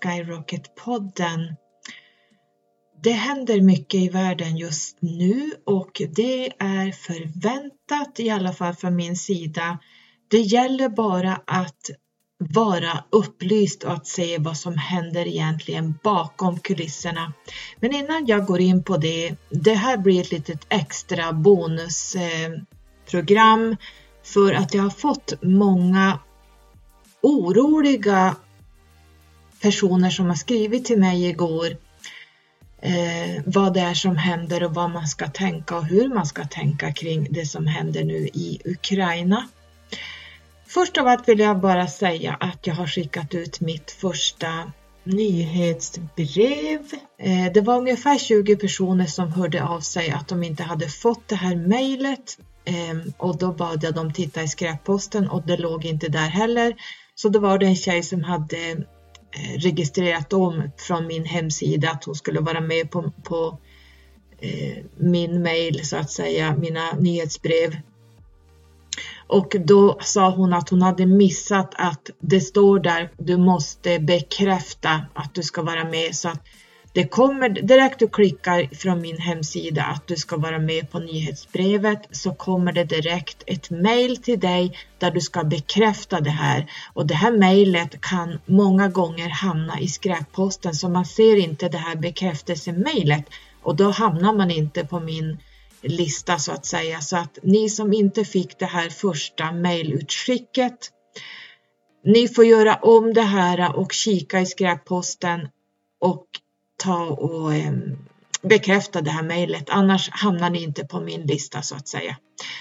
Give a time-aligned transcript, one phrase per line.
[0.00, 1.56] Skyrocket-podden.
[3.02, 8.96] Det händer mycket i världen just nu och det är förväntat, i alla fall från
[8.96, 9.78] min sida.
[10.28, 11.90] Det gäller bara att
[12.38, 17.32] vara upplyst och att se vad som händer egentligen bakom kulisserna.
[17.80, 23.76] Men innan jag går in på det, det här blir ett litet extra bonusprogram eh,
[24.22, 26.18] för att jag har fått många
[27.22, 28.36] oroliga
[29.64, 31.66] personer som har skrivit till mig igår
[32.82, 36.44] eh, vad det är som händer och vad man ska tänka och hur man ska
[36.44, 39.48] tänka kring det som händer nu i Ukraina.
[40.66, 44.72] Först av allt vill jag bara säga att jag har skickat ut mitt första
[45.04, 46.80] nyhetsbrev.
[47.18, 51.28] Eh, det var ungefär 20 personer som hörde av sig att de inte hade fått
[51.28, 55.84] det här mejlet ehm, och då bad jag dem titta i skräpposten och det låg
[55.84, 56.74] inte där heller.
[57.14, 58.84] Så då var det en tjej som hade
[59.34, 63.58] Eh, registrerat om från min hemsida att hon skulle vara med på, på
[64.38, 67.76] eh, min mail så att säga, mina nyhetsbrev.
[69.26, 75.06] Och då sa hon att hon hade missat att det står där, du måste bekräfta
[75.14, 76.42] att du ska vara med så att
[76.94, 82.08] det kommer direkt du klickar från min hemsida att du ska vara med på nyhetsbrevet
[82.10, 86.70] så kommer det direkt ett mail till dig där du ska bekräfta det här.
[86.92, 91.78] Och det här mejlet kan många gånger hamna i skräpposten så man ser inte det
[91.78, 93.24] här bekräftelsemejlet
[93.62, 95.38] och då hamnar man inte på min
[95.82, 97.00] lista så att säga.
[97.00, 100.90] Så att ni som inte fick det här första mejlutskicket
[102.04, 105.48] ni får göra om det här och kika i skräpposten
[106.00, 106.26] och
[106.76, 107.96] ta och ehm,
[108.42, 112.16] bekräfta det här mejlet, annars hamnar ni inte på min lista så att säga.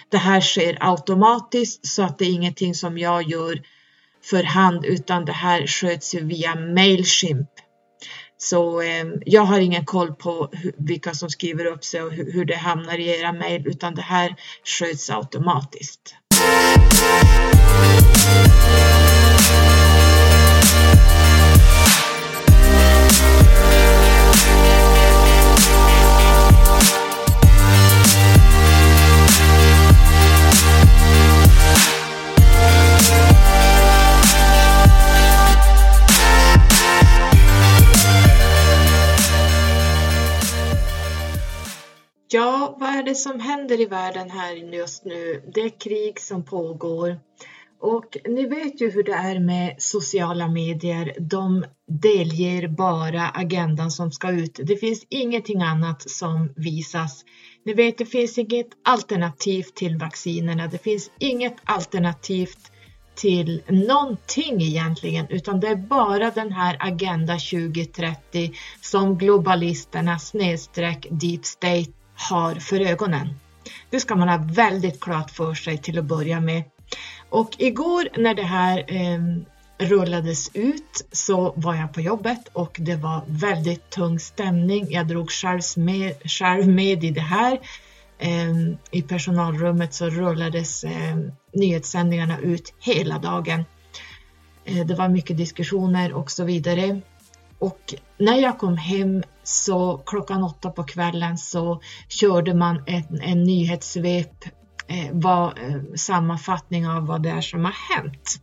[0.09, 3.61] Det här sker automatiskt så att det är ingenting som jag gör
[4.23, 7.49] för hand utan det här sköts ju via Mailchimp.
[8.37, 12.31] Så eh, jag har ingen koll på hur, vilka som skriver upp sig och hur,
[12.31, 16.15] hur det hamnar i era mejl utan det här sköts automatiskt.
[42.33, 45.43] Ja, vad är det som händer i världen här just nu?
[45.53, 47.19] Det är krig som pågår
[47.81, 51.15] och ni vet ju hur det är med sociala medier.
[51.19, 54.59] De delger bara agendan som ska ut.
[54.63, 57.25] Det finns ingenting annat som visas.
[57.65, 60.67] Ni vet, det finns inget alternativ till vaccinerna.
[60.67, 62.71] Det finns inget alternativt
[63.15, 71.45] till någonting egentligen, utan det är bara den här Agenda 2030 som globalisterna snedstreck deep
[71.45, 73.39] state har för ögonen.
[73.89, 76.63] Det ska man ha väldigt klart för sig till att börja med.
[77.29, 79.19] Och igår när det här eh,
[79.77, 84.87] rullades ut så var jag på jobbet och det var väldigt tung stämning.
[84.89, 87.59] Jag drog själv med, själv med i det här.
[88.19, 93.65] Ehm, I personalrummet så rullades ehm, nyhetssändningarna ut hela dagen.
[94.65, 97.01] Eh, det var mycket diskussioner och så vidare.
[97.63, 103.43] Och när jag kom hem så klockan åtta på kvällen så körde man en, en
[103.43, 104.45] nyhetssvep,
[104.87, 108.41] eh, var, eh, sammanfattning av vad det är som har hänt.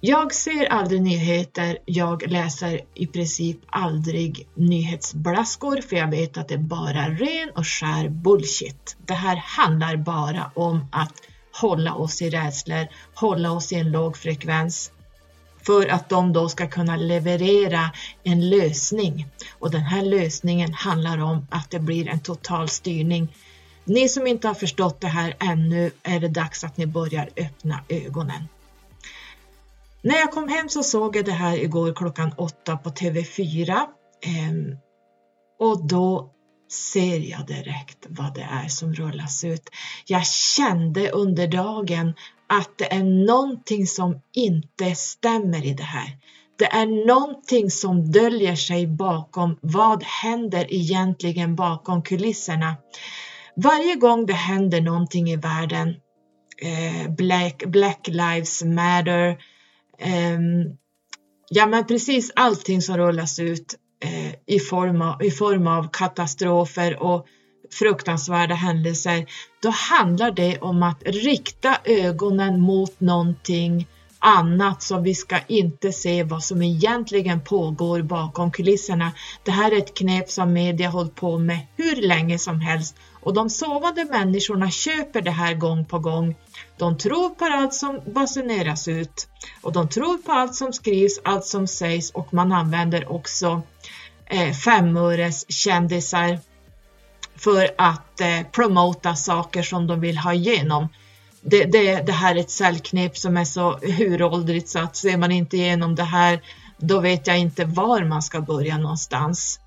[0.00, 6.54] Jag ser aldrig nyheter, jag läser i princip aldrig nyhetsblaskor för jag vet att det
[6.54, 8.96] är bara ren och skär bullshit.
[9.06, 11.14] Det här handlar bara om att
[11.60, 14.92] hålla oss i rädslor, hålla oss i en låg frekvens
[15.62, 17.90] för att de då ska kunna leverera
[18.22, 19.26] en lösning.
[19.58, 23.34] Och den här lösningen handlar om att det blir en total styrning.
[23.84, 27.80] Ni som inte har förstått det här ännu är det dags att ni börjar öppna
[27.88, 28.48] ögonen.
[30.02, 33.86] När jag kom hem så såg jag det här igår klockan åtta på TV4
[34.22, 34.76] ehm,
[35.58, 36.30] och då
[36.72, 39.68] ser jag direkt vad det är som rullas ut.
[40.06, 42.14] Jag kände under dagen
[42.52, 46.16] att det är någonting som inte stämmer i det här.
[46.58, 52.76] Det är någonting som döljer sig bakom vad händer egentligen bakom kulisserna.
[53.56, 55.88] Varje gång det händer någonting i världen,
[56.62, 59.28] eh, Black, Black Lives Matter,
[59.98, 60.40] eh,
[61.50, 63.74] ja men precis allting som rullas ut
[64.04, 67.26] eh, i, form av, i form av katastrofer och
[67.74, 69.26] fruktansvärda händelser,
[69.62, 73.86] då handlar det om att rikta ögonen mot någonting
[74.20, 79.12] annat som vi ska inte se vad som egentligen pågår bakom kulisserna.
[79.44, 83.34] Det här är ett knep som media hållit på med hur länge som helst och
[83.34, 86.36] de sovande människorna köper det här gång på gång.
[86.78, 89.28] De tror på allt som basuneras ut
[89.62, 93.62] och de tror på allt som skrivs, allt som sägs och man använder också
[94.26, 96.38] eh, femöres kändisar
[97.40, 100.88] för att eh, promota saker som de vill ha igenom.
[101.42, 105.32] Det, det, det här är ett säljknep som är så uråldrigt så att ser man
[105.32, 106.40] inte igenom det här
[106.80, 109.60] då vet jag inte var man ska börja någonstans.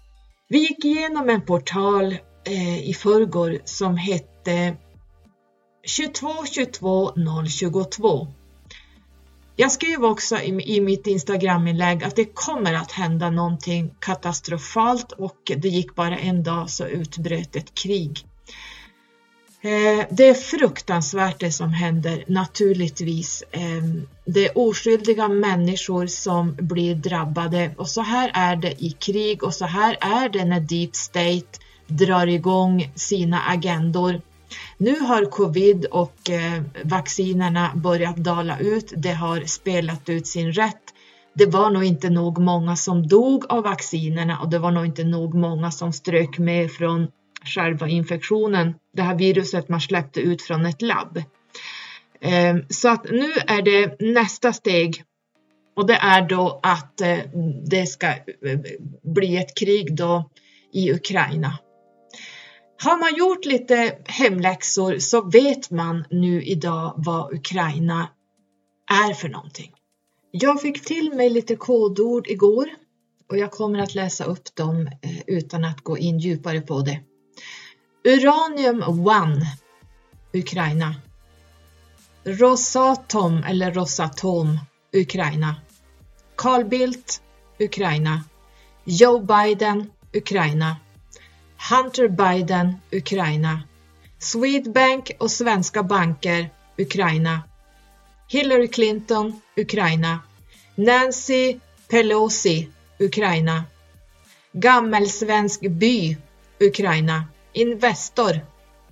[0.50, 4.76] Vi gick igenom en portal eh, i förrgår som hette
[5.88, 7.12] 22 22
[7.48, 8.28] 022
[9.56, 15.52] jag skrev också i, i mitt Instagram-inlägg att det kommer att hända någonting katastrofalt och
[15.58, 18.26] det gick bara en dag så utbröt ett krig.
[19.62, 23.44] Eh, det är fruktansvärt det som händer naturligtvis.
[23.52, 29.44] Ehm, det är oskyldiga människor som blir drabbade och så här är det i krig
[29.44, 34.22] och så här är det när Deep State drar igång sina agendor.
[34.78, 38.94] Nu har covid och eh, vaccinerna börjat dala ut.
[38.96, 40.84] Det har spelat ut sin rätt.
[41.36, 45.04] Det var nog inte nog många som dog av vaccinerna och det var nog inte
[45.04, 47.08] nog många som strök med från
[47.46, 51.24] själva infektionen, det här viruset man släppte ut från ett labb.
[52.22, 55.04] Ehm, så att nu är det nästa steg
[55.76, 57.20] och det är då att eh,
[57.66, 58.60] det ska eh,
[59.02, 60.30] bli ett krig då
[60.74, 61.58] i Ukraina.
[62.84, 68.08] Har man gjort lite hemläxor så vet man nu idag vad Ukraina
[68.92, 69.72] är för någonting.
[70.32, 72.70] Jag fick till mig lite kodord igår
[73.30, 77.00] och jag kommer att läsa upp dem eh, utan att gå in djupare på det.
[78.04, 79.46] Uranium One,
[80.34, 80.96] Ukraina.
[82.24, 84.60] Rosatom eller Rosatom,
[84.94, 85.56] Ukraina.
[86.36, 87.22] Carl Bildt,
[87.60, 88.24] Ukraina.
[88.84, 90.76] Joe Biden, Ukraina.
[91.70, 93.64] Hunter Biden, Ukraina.
[94.20, 97.44] Swedbank och svenska banker, Ukraina.
[98.28, 100.20] Hillary Clinton, Ukraina.
[100.76, 102.70] Nancy Pelosi,
[103.00, 103.64] Ukraina.
[104.52, 106.18] Gammelsvensk by,
[106.60, 107.26] Ukraina.
[107.54, 108.40] Investor,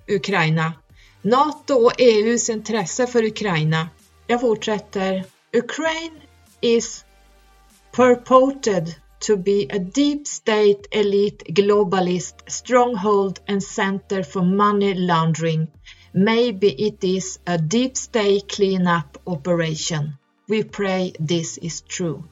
[0.07, 0.73] Ukraina.
[1.21, 3.89] NATO och EUs intresse för Ukraina.
[4.27, 5.23] Jag fortsätter.
[5.53, 6.21] Ukraine
[6.61, 7.05] is
[7.91, 15.67] purported to be a deep state elite globalist stronghold and center for money laundering.
[16.13, 20.17] Maybe it is a deep state cleanup operation.
[20.47, 22.23] We pray this is true.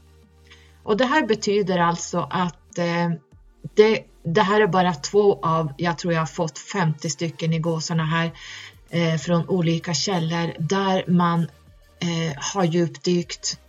[0.83, 3.11] Och det här betyder alltså att eh,
[3.75, 7.79] det, det, här är bara två av, jag tror jag har fått 50 stycken igår
[7.79, 8.31] sådana här
[8.89, 11.41] eh, från olika källor där man
[11.99, 13.59] eh, har djupdykt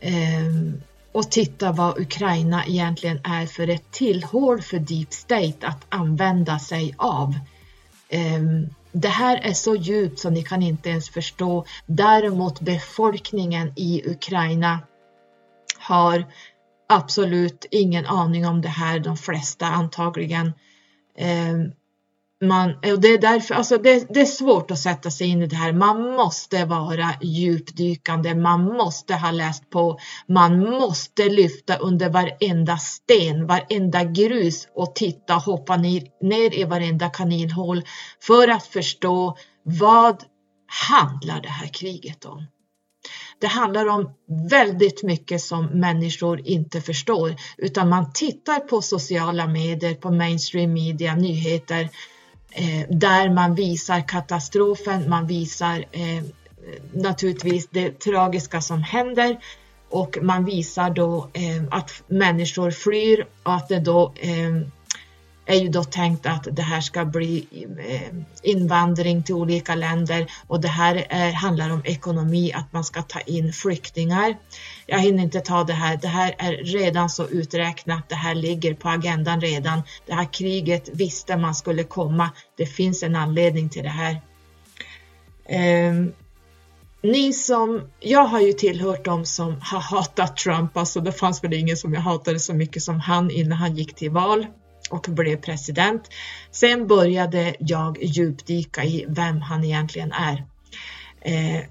[0.00, 0.12] eh,
[1.12, 6.94] och titta vad Ukraina egentligen är för ett tillhåll för Deep State att använda sig
[6.98, 7.34] av.
[8.08, 11.64] Ehm, det här är så djupt så ni kan inte ens förstå.
[11.86, 14.78] Däremot befolkningen i Ukraina
[15.78, 16.24] har
[16.88, 20.52] absolut ingen aning om det här, de flesta antagligen.
[21.18, 21.72] Ehm,
[22.42, 25.46] man, och det är därför, alltså det, det, är svårt att sätta sig in i
[25.46, 25.72] det här.
[25.72, 33.46] Man måste vara djupdykande, man måste ha läst på, man måste lyfta under varenda sten,
[33.46, 37.82] varenda grus och titta och hoppa ner, ner i varenda kaninhål
[38.22, 40.24] för att förstå vad
[40.90, 42.46] handlar det här kriget om?
[43.38, 44.10] Det handlar om
[44.50, 51.14] väldigt mycket som människor inte förstår utan man tittar på sociala medier, på mainstream media,
[51.14, 51.88] nyheter
[52.54, 56.24] Eh, där man visar katastrofen, man visar eh,
[56.92, 59.38] naturligtvis det tragiska som händer
[59.88, 64.60] och man visar då eh, att människor flyr och att det då eh,
[65.46, 67.46] är ju då tänkt att det här ska bli
[67.88, 73.02] eh, invandring till olika länder och det här är, handlar om ekonomi, att man ska
[73.02, 74.36] ta in flyktingar.
[74.86, 75.96] Jag hinner inte ta det här.
[75.96, 78.08] Det här är redan så uträknat.
[78.08, 79.82] Det här ligger på agendan redan.
[80.06, 82.30] Det här kriget visste man skulle komma.
[82.56, 84.20] Det finns en anledning till det här.
[85.88, 86.12] Um,
[87.02, 91.52] ni som, jag har ju tillhört dem som har hatat Trump, alltså det fanns väl
[91.52, 94.46] ingen som jag hatade så mycket som han innan han gick till val
[94.92, 96.08] och blev president.
[96.50, 100.44] Sen började jag djupdyka i vem han egentligen är.
[101.20, 101.64] Eh,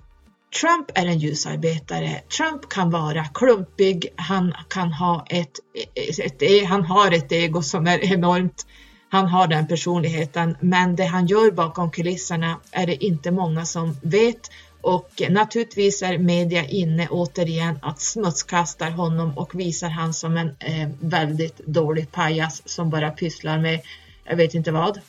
[0.62, 2.22] Trump är en ljusarbetare.
[2.38, 4.08] Trump kan vara klumpig.
[4.16, 5.60] Han kan ha ett,
[5.96, 8.66] ett, ett, han har ett ego som är enormt.
[9.10, 13.98] Han har den personligheten, men det han gör bakom kulisserna är det inte många som
[14.02, 20.56] vet och naturligtvis är media inne återigen att smutskastar honom och visar han som en
[20.60, 23.80] eh, väldigt dålig pajas som bara pysslar med
[24.24, 25.00] jag vet inte vad.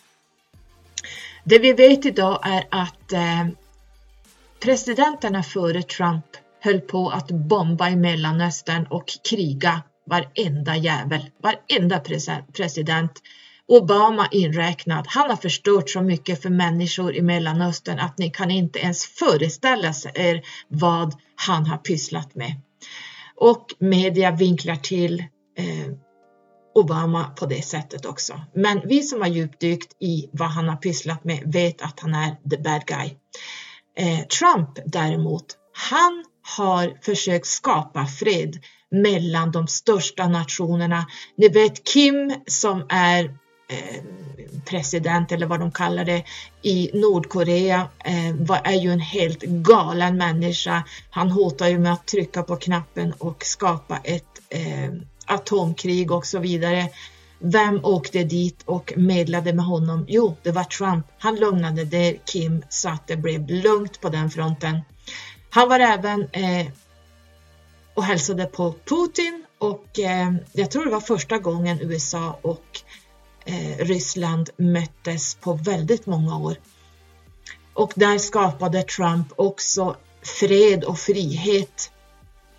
[1.45, 3.47] Det vi vet idag är att eh,
[4.61, 6.25] presidenterna före Trump
[6.61, 12.01] höll på att bomba i Mellanöstern och kriga varenda jävel, varenda
[12.53, 13.13] president
[13.69, 15.07] Obama inräknad.
[15.09, 19.93] Han har förstört så mycket för människor i Mellanöstern att ni kan inte ens föreställa
[20.15, 22.55] er vad han har pysslat med.
[23.37, 25.21] Och media vinklar till
[25.59, 25.93] eh,
[26.75, 28.41] Obama på det sättet också.
[28.55, 32.51] Men vi som har djupdykt i vad han har pysslat med vet att han är
[32.51, 33.11] the bad guy.
[33.97, 35.45] Eh, Trump däremot,
[35.91, 36.25] han
[36.57, 38.59] har försökt skapa fred
[38.91, 41.07] mellan de största nationerna.
[41.37, 43.42] Ni vet Kim som är
[43.73, 44.03] Eh,
[44.65, 46.25] president eller vad de kallar det
[46.63, 50.83] i Nordkorea eh, är ju en helt galen människa.
[51.11, 54.93] Han hotar ju med att trycka på knappen och skapa ett eh,
[55.27, 56.89] atomkrig och så vidare.
[57.39, 60.05] Vem åkte dit och medlade med honom?
[60.09, 61.07] Jo, det var Trump.
[61.19, 64.81] Han lugnade det Kim så att det blev lugnt på den fronten.
[65.51, 66.67] Han var även eh,
[67.95, 72.81] och hälsade på Putin och eh, jag tror det var första gången USA och
[73.45, 76.57] Eh, Ryssland möttes på väldigt många år.
[77.75, 81.91] Och där skapade Trump också fred och frihet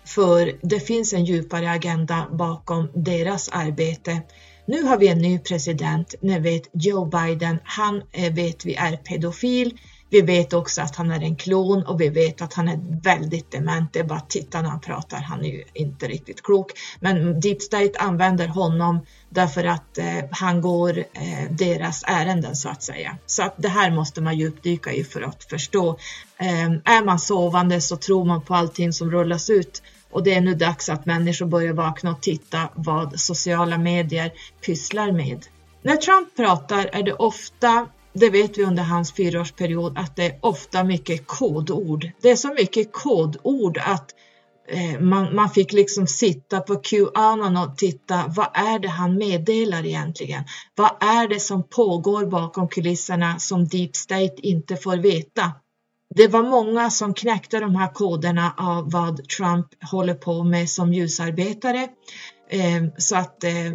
[0.04, 4.22] för det finns en djupare agenda bakom deras arbete.
[4.66, 8.96] Nu har vi en ny president, ni vet Joe Biden, han eh, vet vi är
[8.96, 9.78] pedofil.
[10.14, 13.50] Vi vet också att han är en klon och vi vet att han är väldigt
[13.50, 13.92] dement.
[13.92, 16.72] Det är bara att titta när han pratar, han är ju inte riktigt klok.
[17.00, 22.82] Men Deep State använder honom därför att eh, han går eh, deras ärenden så att
[22.82, 23.18] säga.
[23.26, 25.98] Så att det här måste man djupdyka i för att förstå.
[26.38, 30.40] Eh, är man sovande så tror man på allting som rullas ut och det är
[30.40, 34.32] nu dags att människor börjar vakna och titta vad sociala medier
[34.66, 35.46] pysslar med.
[35.82, 40.38] När Trump pratar är det ofta det vet vi under hans fyraårsperiod att det är
[40.40, 42.10] ofta mycket kodord.
[42.22, 44.10] Det är så mycket kodord att
[44.68, 49.86] eh, man, man fick liksom sitta på Qanon och titta vad är det han meddelar
[49.86, 50.44] egentligen?
[50.74, 55.52] Vad är det som pågår bakom kulisserna som Deep State inte får veta?
[56.14, 60.92] Det var många som knäckte de här koderna av vad Trump håller på med som
[60.92, 61.88] ljusarbetare.
[62.50, 63.72] Eh, så att eh,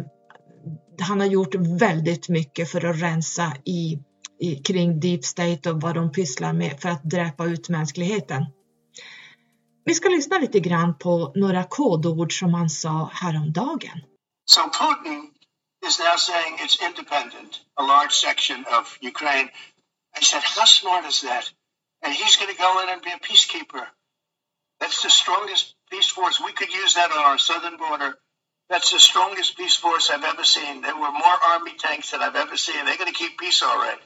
[1.00, 3.98] han har gjort väldigt mycket för att rensa i
[4.40, 8.46] i, kring Deep State och vad de pysslar med för att dräpa ut mänskligheten.
[9.84, 14.00] Vi ska lyssna lite grann på några kodord som han sa häromdagen.
[14.44, 15.30] So Putin
[15.86, 19.48] is now saying it's independent, a large section of Ukraine.
[20.20, 21.44] I said, how smart is that?
[22.02, 23.86] And he's going to go in and be a peacekeeper.
[24.80, 26.40] That's the strongest peace force.
[26.40, 28.14] We could use that on our southern border.
[28.70, 30.80] That's the strongest peace force I've ever seen.
[30.80, 32.84] There were more army tanks than I've ever seen.
[32.84, 33.98] They're going to keep peace all right.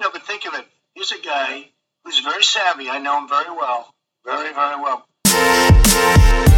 [0.00, 0.66] No, but think of it.
[0.94, 1.68] He's a guy
[2.04, 2.88] who's very savvy.
[2.88, 3.94] I know him very well.
[4.24, 6.49] Very, very well.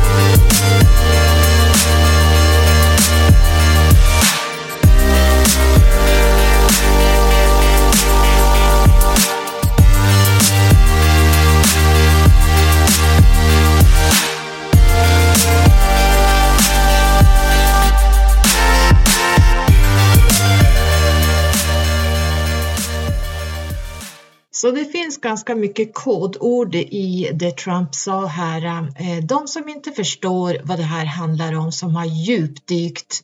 [24.62, 28.64] Så det finns ganska mycket kodord i det Trump sa här.
[28.99, 33.21] Eh, de som inte förstår vad det här handlar om, som har djupdykt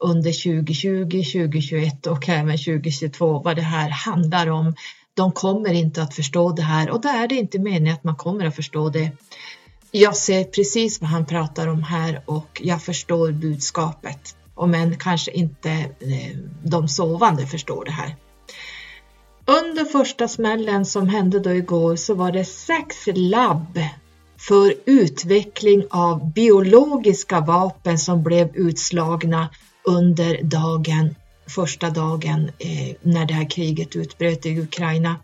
[0.00, 4.74] under 2020, 2021 och även 2022 vad det här handlar om.
[5.14, 8.16] De kommer inte att förstå det här och då är det inte meningen att man
[8.16, 9.10] kommer att förstå det.
[9.90, 14.36] Jag ser precis vad han pratar om här och jag förstår budskapet.
[14.54, 18.16] Och men kanske inte eh, de sovande förstår det här.
[19.48, 23.78] Under första smällen som hände då igår så var det sex labb
[24.38, 29.48] för utveckling av biologiska vapen som blev utslagna
[29.84, 31.14] under dagen,
[31.48, 35.16] första dagen eh, när det här kriget utbröt i Ukraina.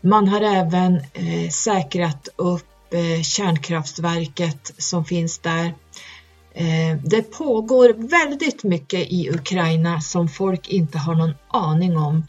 [0.00, 5.74] Man har även eh, säkrat upp eh, kärnkraftverket som finns där.
[6.54, 12.24] Eh, det pågår väldigt mycket i Ukraina som folk inte har någon aning om.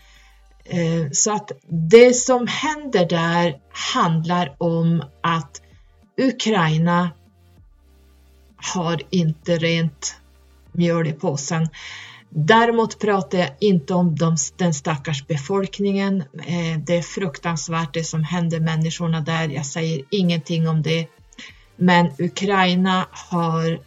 [0.65, 3.57] Eh, så att det som händer där
[3.93, 5.61] handlar om att
[6.17, 7.11] Ukraina
[8.55, 10.15] har inte rent
[10.71, 11.67] mjöl i påsen.
[12.29, 16.21] Däremot pratar jag inte om de, den stackars befolkningen.
[16.21, 19.49] Eh, det är fruktansvärt det som händer människorna där.
[19.49, 21.07] Jag säger ingenting om det.
[21.75, 23.79] Men Ukraina har,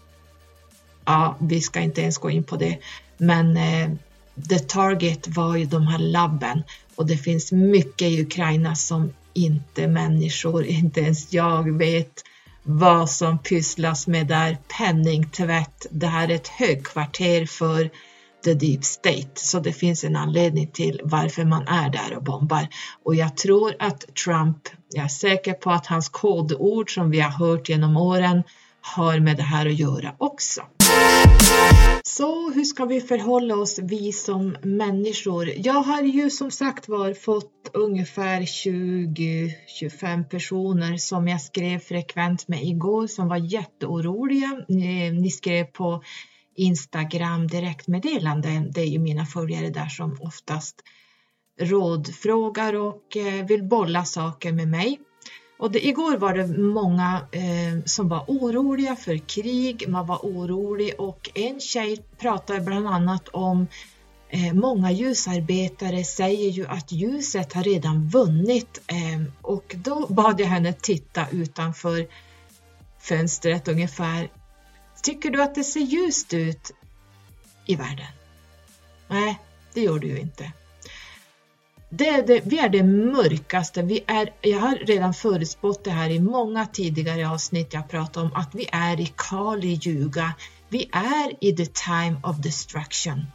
[1.05, 2.79] ja, vi ska inte ens gå in på det,
[3.19, 3.91] men eh,
[4.49, 6.63] the target var ju de här labben
[6.97, 12.23] och det finns mycket i Ukraina som inte människor, inte ens jag vet
[12.63, 14.59] vad som pysslas med där.
[14.79, 17.91] Penningtvätt, det här är ett högkvarter för
[18.45, 22.69] the deep state, så det finns en anledning till varför man är där och bombar.
[23.05, 24.59] Och jag tror att Trump,
[24.91, 28.43] jag är säker på att hans kodord som vi har hört genom åren
[28.81, 30.63] har med det här att göra också.
[32.03, 35.53] Så hur ska vi förhålla oss vi som människor?
[35.57, 42.63] Jag har ju som sagt var fått ungefär 20-25 personer som jag skrev frekvent med
[42.63, 44.65] igår som var jätteoroliga.
[44.69, 46.03] Ni, ni skrev på
[46.57, 48.67] Instagram direktmeddelande.
[48.71, 50.83] Det är ju mina följare där som oftast
[51.61, 55.01] rådfrågar och eh, vill bolla saker med mig.
[55.59, 60.95] Och det, igår var det många eh, som var oroliga för krig, man var orolig
[60.99, 63.67] och en tjej pratade bland annat om
[64.29, 70.47] eh, många ljusarbetare säger ju att ljuset har redan vunnit eh, och då bad jag
[70.47, 72.07] henne titta utanför
[72.99, 74.29] fönstret ungefär.
[75.03, 76.73] Tycker du att det ser ljust ut
[77.67, 78.07] i världen?
[79.09, 79.39] Nej,
[79.75, 80.53] det gör du ju inte.
[81.89, 83.83] Det är det, vi är det mörkaste.
[83.83, 88.31] Vi är, jag har redan förutspått det här i många tidigare avsnitt jag pratat om
[88.35, 90.35] att vi är i Kali ljuga.
[90.69, 93.27] Vi är i the time of destruction.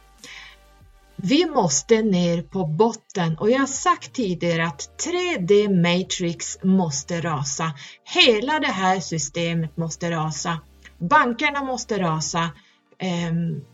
[1.16, 7.72] Vi måste ner på botten och jag har sagt tidigare att 3D Matrix måste rasa.
[8.04, 10.58] Hela det här systemet måste rasa.
[10.98, 12.50] Bankerna måste rasa.
[12.98, 13.64] Ehm,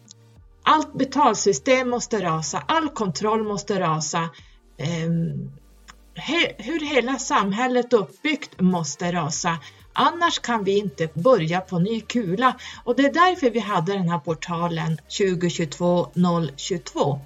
[0.62, 2.62] allt betalsystem måste rasa.
[2.68, 4.28] All kontroll måste rasa.
[4.78, 5.50] Ehm,
[6.14, 9.58] he, hur hela samhället uppbyggt måste rasa.
[9.92, 14.08] Annars kan vi inte börja på ny kula och det är därför vi hade den
[14.08, 16.08] här portalen 2022
[16.56, 17.20] 022.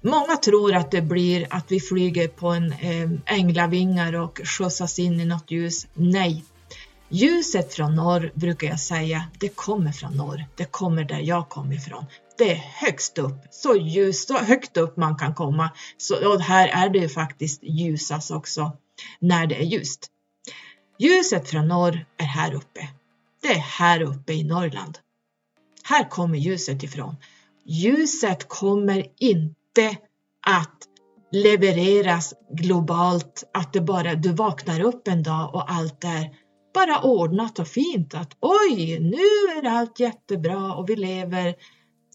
[0.00, 5.20] Många tror att det blir att vi flyger på en ehm, änglavingar och skjutsas in
[5.20, 5.86] i något ljus.
[5.94, 6.44] Nej,
[7.08, 10.44] ljuset från norr brukar jag säga, det kommer från norr.
[10.56, 12.04] Det kommer där jag kommer ifrån
[12.38, 15.70] det är högst upp, så ljus, så högt upp man kan komma.
[15.96, 18.76] Så, och här är det ju faktiskt ljusast också
[19.18, 20.06] när det är ljust.
[20.98, 22.88] Ljuset från norr är här uppe.
[23.42, 24.98] Det är här uppe i Norrland.
[25.84, 27.16] Här kommer ljuset ifrån.
[27.64, 29.96] Ljuset kommer inte
[30.46, 30.88] att
[31.32, 36.30] levereras globalt, att det bara du vaknar upp en dag och allt är
[36.74, 38.14] bara ordnat och fint.
[38.14, 41.54] Att oj, nu är allt jättebra och vi lever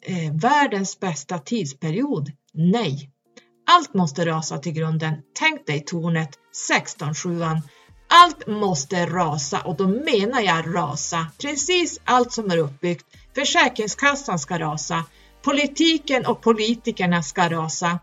[0.05, 2.31] eh, världens bästa tidsperiod?
[2.53, 3.09] Nej.
[3.65, 5.13] Allt måste rasa till grunden.
[5.39, 6.29] Tänk dig tornet
[6.69, 7.61] 16.7.
[8.07, 11.27] Allt måste rasa och då menar jag rasa.
[11.41, 13.05] Precis allt som är uppbyggt.
[13.35, 15.03] Försäkringskassan ska rasa.
[15.41, 17.99] Politiken och politikerna ska rasa.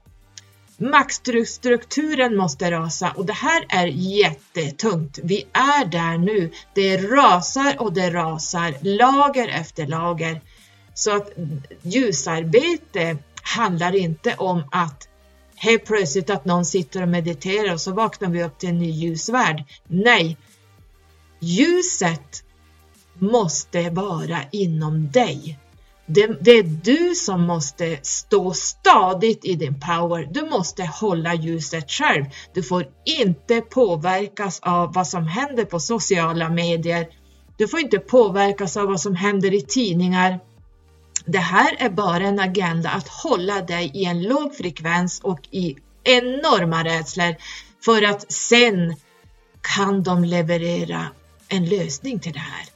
[0.78, 5.18] Maktstrukturen måste rasa och det här är jättetungt.
[5.22, 6.50] Vi är där nu.
[6.74, 10.40] Det rasar och det rasar, lager efter lager.
[11.00, 11.30] Så att
[11.82, 15.08] ljusarbete handlar inte om att
[15.56, 18.90] helt plötsligt att någon sitter och mediterar och så vaknar vi upp till en ny
[18.90, 19.64] ljusvärld.
[19.86, 20.36] Nej,
[21.40, 22.44] ljuset
[23.18, 25.58] måste vara inom dig.
[26.06, 30.28] Det, det, är du som måste stå stadigt i din power.
[30.30, 32.24] Du måste hålla ljuset själv.
[32.54, 37.08] Du får inte påverkas av vad som händer på sociala medier.
[37.56, 40.49] Du får inte påverkas av vad som händer i tidningar.
[41.24, 45.76] Det här är bara en agenda att hålla dig i en låg frekvens och i
[46.04, 47.36] enorma rädslor
[47.84, 48.94] för att sen
[49.60, 51.06] kan de leverera
[51.48, 52.66] en lösning till det här.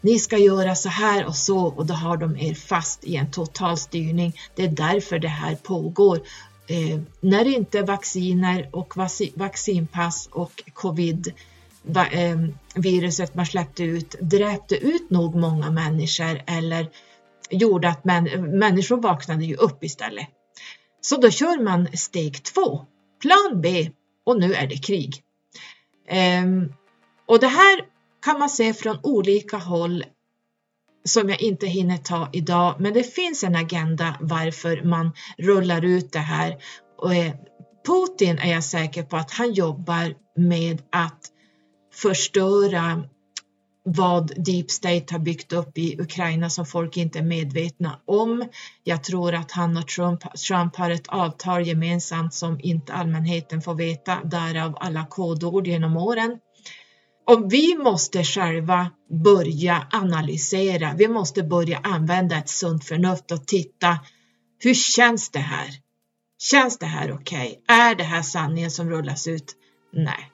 [0.00, 3.30] Ni ska göra så här och så och då har de er fast i en
[3.30, 4.40] total styrning.
[4.54, 6.20] Det är därför det här pågår.
[6.66, 8.96] Eh, när inte vacciner och
[9.34, 11.32] vaccinpass och covid
[12.12, 12.38] eh,
[12.74, 16.88] viruset man släppte ut dräpte ut nog många människor eller
[17.50, 18.24] gjorde att män,
[18.58, 20.26] människor vaknade ju upp istället.
[21.00, 22.86] Så då kör man steg två,
[23.20, 23.90] plan B
[24.24, 25.22] och nu är det krig.
[26.08, 26.72] Ehm,
[27.26, 27.80] och det här
[28.24, 30.04] kan man se från olika håll
[31.04, 36.12] som jag inte hinner ta idag, men det finns en agenda varför man rullar ut
[36.12, 36.56] det här.
[36.98, 37.32] Och eh,
[37.86, 41.30] Putin är jag säker på att han jobbar med att
[41.94, 43.04] förstöra
[43.84, 48.48] vad Deep State har byggt upp i Ukraina som folk inte är medvetna om.
[48.84, 53.74] Jag tror att han och Trump, Trump har ett avtal gemensamt som inte allmänheten får
[53.74, 56.38] veta, därav alla kodord genom åren.
[57.26, 58.90] Och vi måste själva
[59.24, 60.94] börja analysera.
[60.96, 63.98] Vi måste börja använda ett sunt förnuft och titta.
[64.62, 65.68] Hur känns det här?
[66.38, 67.60] Känns det här okej?
[67.62, 67.76] Okay?
[67.76, 69.56] Är det här sanningen som rullas ut?
[69.92, 70.30] Nej.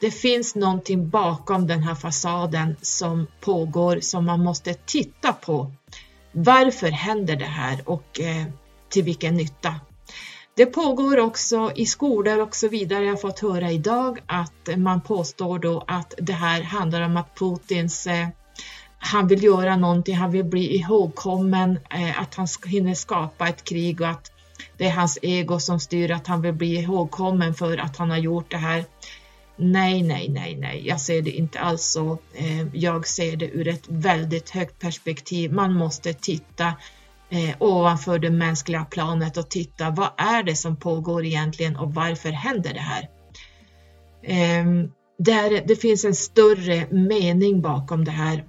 [0.00, 5.72] Det finns någonting bakom den här fasaden som pågår som man måste titta på.
[6.32, 8.46] Varför händer det här och eh,
[8.88, 9.74] till vilken nytta?
[10.54, 13.04] Det pågår också i skolor och så vidare.
[13.04, 17.38] Jag har fått höra idag att man påstår då att det här handlar om att
[17.38, 18.28] Putins eh,
[18.98, 24.00] han vill göra någonting, han vill bli ihågkommen, eh, att han hinner skapa ett krig
[24.00, 24.32] och att
[24.76, 28.18] det är hans ego som styr att han vill bli ihågkommen för att han har
[28.18, 28.84] gjort det här.
[29.60, 32.18] Nej, nej, nej, nej, jag ser det inte alls så.
[32.34, 35.52] Eh, jag ser det ur ett väldigt högt perspektiv.
[35.52, 36.66] Man måste titta
[37.30, 42.30] eh, ovanför det mänskliga planet och titta vad är det som pågår egentligen och varför
[42.30, 43.08] händer det här?
[44.22, 48.44] Ehm, där det finns en större mening bakom det här.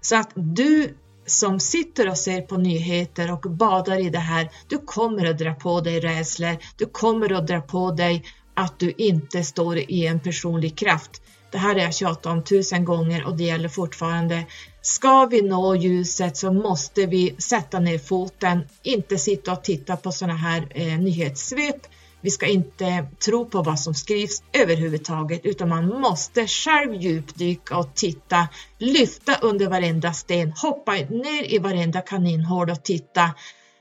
[0.00, 4.78] Så att du som sitter och ser på nyheter och badar i det här, du
[4.78, 9.44] kommer att dra på dig rädslor, du kommer att dra på dig att du inte
[9.44, 11.22] står i en personlig kraft.
[11.50, 14.44] Det här har jag tjatat om tusen gånger och det gäller fortfarande.
[14.82, 20.12] Ska vi nå ljuset så måste vi sätta ner foten, inte sitta och titta på
[20.12, 21.86] sådana här eh, nyhetssvep.
[22.20, 27.94] Vi ska inte tro på vad som skrivs överhuvudtaget utan man måste själv djupdyka och
[27.94, 33.30] titta, lyfta under varenda sten, hoppa ner i varenda kaninhål och titta.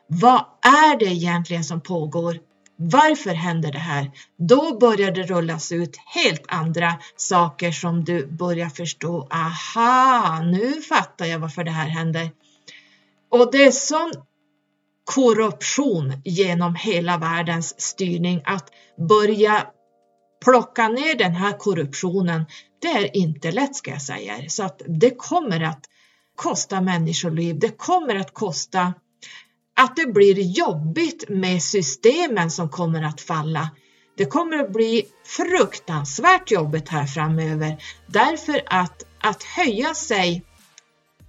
[0.08, 2.51] Vad är det egentligen som pågår?
[2.84, 4.12] Varför händer det här?
[4.38, 9.28] Då börjar det rullas ut helt andra saker som du börjar förstå.
[9.32, 12.32] Aha, nu fattar jag varför det här händer.
[13.30, 14.12] Och det är sån
[15.04, 18.70] korruption genom hela världens styrning att
[19.10, 19.68] börja
[20.44, 22.46] plocka ner den här korruptionen,
[22.82, 24.36] det är inte lätt ska jag säga.
[24.48, 25.86] Så att det kommer att
[26.36, 27.60] kosta människoliv.
[27.60, 28.94] Det kommer att kosta
[29.76, 33.70] att det blir jobbigt med systemen som kommer att falla.
[34.18, 40.44] Det kommer att bli fruktansvärt jobbigt här framöver därför att att höja sig,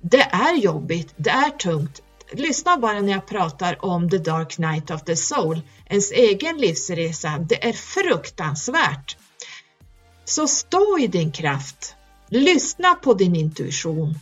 [0.01, 2.03] det är jobbigt, det är tungt.
[2.33, 7.39] Lyssna bara när jag pratar om The Dark Night of the Soul, ens egen livsresa.
[7.49, 9.17] Det är fruktansvärt.
[10.25, 11.95] Så stå i din kraft.
[12.29, 14.15] Lyssna på din intuition.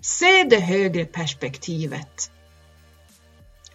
[0.00, 2.30] Se det högre perspektivet.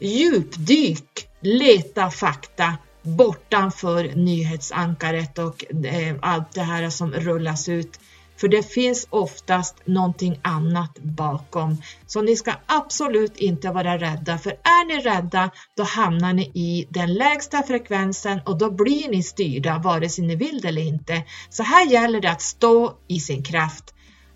[0.01, 7.99] Djupdyk, leta fakta bortanför nyhetsankaret och eh, allt det här som rullas ut.
[8.37, 11.77] För det finns oftast någonting annat bakom.
[12.07, 16.87] Så ni ska absolut inte vara rädda, för är ni rädda då hamnar ni i
[16.89, 21.23] den lägsta frekvensen och då blir ni styrda vare sig ni vill det eller inte.
[21.49, 23.93] Så här gäller det att stå i sin kraft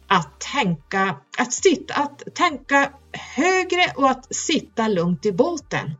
[0.07, 5.91] att tänka, att sitta, att tänka högre och att sitta lugnt i båten.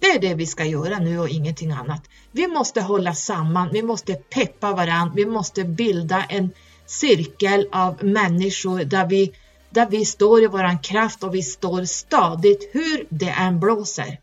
[0.00, 2.02] Det är det vi ska göra nu och ingenting annat.
[2.32, 6.50] Vi måste hålla samman, vi måste peppa varandra, vi måste bilda en
[6.86, 9.32] cirkel av människor där vi,
[9.70, 14.18] där vi står i våran kraft och vi står stadigt hur det än blåser.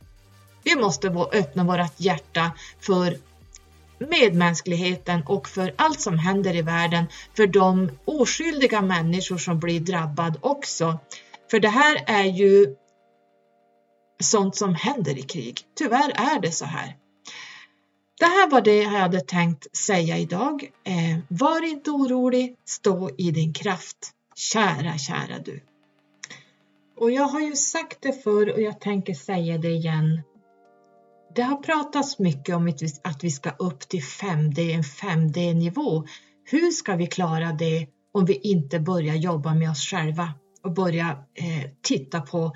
[0.64, 3.18] Vi måste öppna vårt hjärta för
[4.00, 10.40] medmänskligheten och för allt som händer i världen, för de oskyldiga människor som blir drabbade
[10.42, 11.00] också.
[11.52, 12.76] För det här är ju
[14.24, 15.62] sånt som händer i krig.
[15.76, 16.96] Tyvärr är det så här.
[18.20, 20.72] Det här var det jag hade tänkt säga idag.
[20.84, 23.98] Eh, var inte orolig, stå i din kraft.
[24.36, 25.64] Kära, kära du.
[26.98, 30.22] Och jag har ju sagt det förr och jag tänker säga det igen.
[31.36, 36.04] Det har pratats mycket om att vi ska upp till 5D, en 5D-nivå.
[36.44, 40.34] Hur ska vi klara det om vi inte börjar jobba med oss själva
[40.64, 42.56] och börja eh, titta på,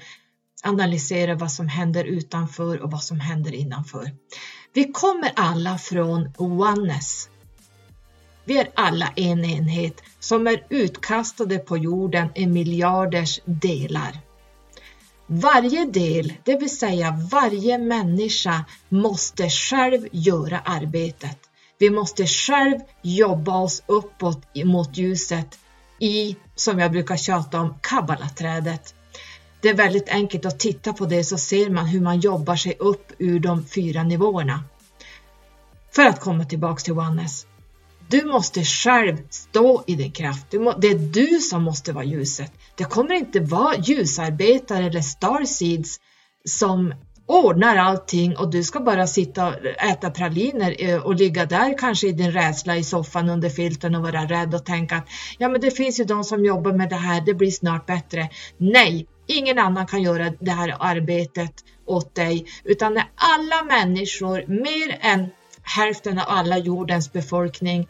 [0.64, 4.12] analysera vad som händer utanför och vad som händer innanför.
[4.74, 7.30] Vi kommer alla från oneness.
[8.46, 14.20] Vi är alla en enhet som är utkastade på jorden i miljarders delar.
[15.28, 21.38] Varje del, det vill säga varje människa, måste själv göra arbetet.
[21.78, 25.60] Vi måste själv jobba oss uppåt mot ljuset
[26.00, 28.96] i, som jag brukar tjata om, kabbalaträdet.
[29.62, 32.76] Det är väldigt enkelt att titta på det så ser man hur man jobbar sig
[32.80, 34.64] upp ur de fyra nivåerna
[35.92, 37.46] för att komma tillbaks till oneness.
[38.08, 40.46] Du måste själv stå i din kraft.
[40.52, 42.52] det är du som måste vara ljuset.
[42.76, 46.00] Det kommer inte vara ljusarbetare eller starseeds
[46.46, 46.94] som
[47.34, 52.08] ordnar allting och du ska bara sitta och äta praliner eh, och ligga där kanske
[52.08, 55.62] i din rädsla i soffan under filten och vara rädd och tänka att ja men
[55.62, 58.30] det finns ju de som jobbar med det här, det blir snart bättre.
[58.58, 61.54] Nej, ingen annan kan göra det här arbetet
[61.86, 65.30] åt dig utan när alla människor, mer än
[65.64, 67.88] hälften av alla jordens befolkning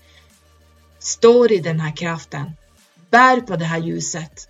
[1.00, 2.52] står i den här kraften,
[3.10, 4.48] bär på det här ljuset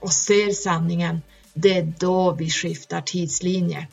[0.00, 1.22] och ser sanningen,
[1.54, 3.86] det är då vi skiftar tidslinje.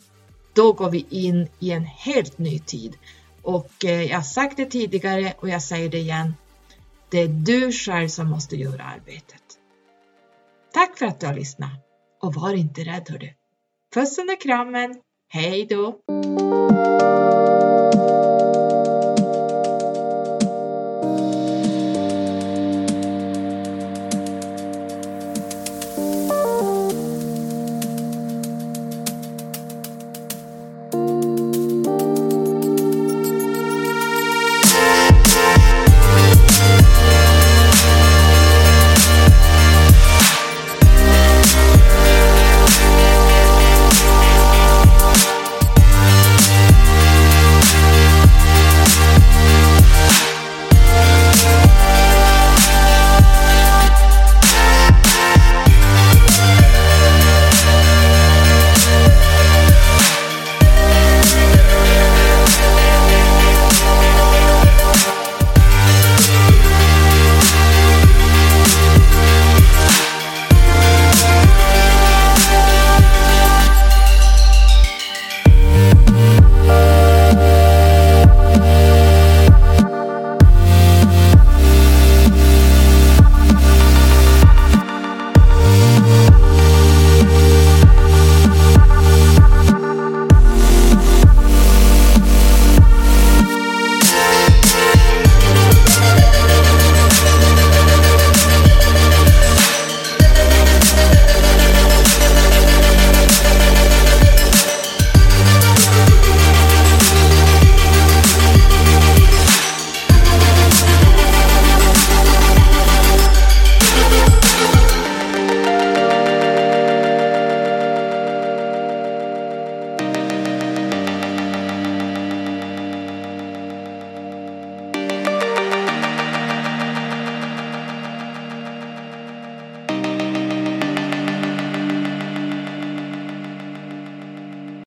[0.55, 2.97] Då går vi in i en helt ny tid.
[3.41, 6.35] Och eh, jag har sagt det tidigare och jag säger det igen.
[7.09, 9.43] Det är du själv som måste göra arbetet.
[10.73, 11.71] Tack för att du har lyssnat
[12.21, 13.29] och var inte rädd hördu.
[13.93, 15.01] Puss under krammen.
[15.29, 15.99] Hej då!